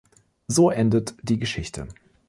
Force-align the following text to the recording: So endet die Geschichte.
So 0.47 0.71
endet 0.71 1.13
die 1.21 1.37
Geschichte. 1.37 1.87